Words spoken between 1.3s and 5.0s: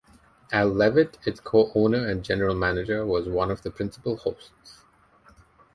co-owner and General Manager was one of the principal hosts.